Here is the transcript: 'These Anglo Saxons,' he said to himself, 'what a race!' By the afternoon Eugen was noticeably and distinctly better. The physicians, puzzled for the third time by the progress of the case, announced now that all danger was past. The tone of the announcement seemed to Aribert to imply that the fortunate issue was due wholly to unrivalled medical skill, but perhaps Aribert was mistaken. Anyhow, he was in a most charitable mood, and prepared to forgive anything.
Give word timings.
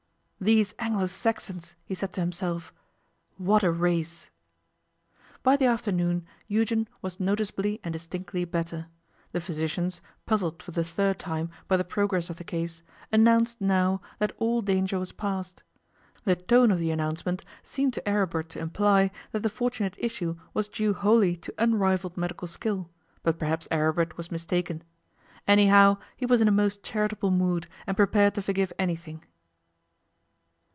'These 0.43 0.73
Anglo 0.79 1.05
Saxons,' 1.05 1.75
he 1.85 1.93
said 1.93 2.13
to 2.13 2.19
himself, 2.19 2.73
'what 3.37 3.61
a 3.61 3.69
race!' 3.69 4.31
By 5.43 5.55
the 5.55 5.67
afternoon 5.67 6.25
Eugen 6.47 6.87
was 6.99 7.19
noticeably 7.19 7.79
and 7.83 7.93
distinctly 7.93 8.43
better. 8.43 8.87
The 9.33 9.39
physicians, 9.39 10.01
puzzled 10.25 10.63
for 10.63 10.71
the 10.71 10.83
third 10.83 11.19
time 11.19 11.51
by 11.67 11.77
the 11.77 11.83
progress 11.83 12.31
of 12.31 12.37
the 12.37 12.43
case, 12.43 12.81
announced 13.11 13.61
now 13.61 14.01
that 14.17 14.31
all 14.39 14.63
danger 14.63 14.97
was 14.97 15.11
past. 15.11 15.61
The 16.23 16.35
tone 16.35 16.71
of 16.71 16.79
the 16.79 16.89
announcement 16.89 17.45
seemed 17.61 17.93
to 17.93 18.09
Aribert 18.09 18.49
to 18.49 18.59
imply 18.59 19.11
that 19.33 19.43
the 19.43 19.47
fortunate 19.47 19.93
issue 19.99 20.37
was 20.55 20.67
due 20.67 20.95
wholly 20.95 21.35
to 21.37 21.53
unrivalled 21.59 22.17
medical 22.17 22.47
skill, 22.47 22.89
but 23.21 23.37
perhaps 23.37 23.67
Aribert 23.69 24.17
was 24.17 24.31
mistaken. 24.31 24.83
Anyhow, 25.47 25.99
he 26.17 26.25
was 26.25 26.41
in 26.41 26.47
a 26.47 26.51
most 26.51 26.81
charitable 26.81 27.29
mood, 27.29 27.67
and 27.85 27.95
prepared 27.95 28.33
to 28.33 28.41
forgive 28.41 28.73
anything. 28.79 29.23